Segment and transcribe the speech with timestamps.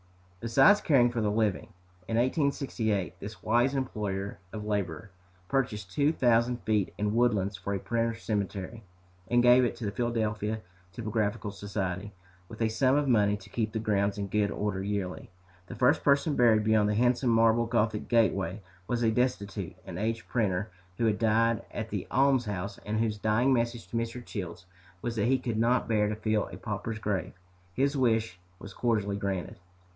[0.39, 1.71] Besides caring for the living,
[2.07, 5.11] in 1868 this wise employer of labor
[5.47, 8.83] purchased two thousand feet in Woodlands for a printers' cemetery,
[9.27, 10.61] and gave it to the Philadelphia
[10.91, 12.11] Typographical Society,
[12.49, 15.29] with a sum of money to keep the grounds in good order yearly.
[15.67, 20.27] The first person buried beyond the handsome marble gothic gateway was a destitute and aged
[20.27, 24.25] printer who had died at the almshouse and whose dying message to Mr.
[24.25, 24.65] Childs
[25.03, 27.33] was that he could not bear to fill a pauper's grave.
[27.75, 29.59] His wish was cordially granted.